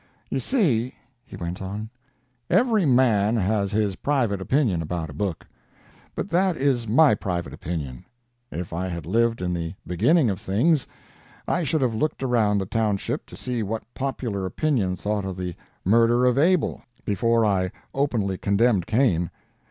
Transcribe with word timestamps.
"You 0.31 0.39
see," 0.39 0.95
he 1.23 1.35
went 1.35 1.61
on, 1.61 1.91
"every 2.49 2.87
man 2.87 3.35
has 3.35 3.71
his 3.71 3.97
private 3.97 4.41
opinion 4.41 4.81
about 4.81 5.11
a 5.11 5.13
book. 5.13 5.45
But 6.15 6.27
that 6.31 6.57
is 6.57 6.87
my 6.87 7.13
private 7.13 7.53
opinion. 7.53 8.05
If 8.51 8.73
I 8.73 8.87
had 8.87 9.05
lived 9.05 9.43
in 9.43 9.53
the 9.53 9.75
beginning 9.85 10.31
of 10.31 10.39
things, 10.41 10.87
I 11.47 11.61
should 11.61 11.81
have 11.81 11.93
looked 11.93 12.23
around 12.23 12.57
the 12.57 12.65
township 12.65 13.27
to 13.27 13.35
see 13.37 13.61
what 13.61 13.83
popular 13.93 14.47
opinion 14.47 14.95
thought 14.95 15.23
of 15.23 15.37
the 15.37 15.53
murder 15.85 16.25
of 16.25 16.35
Abel 16.35 16.81
before 17.05 17.45
I 17.45 17.69
openly 17.93 18.39
condemned 18.39 18.87
Cain. 18.87 19.29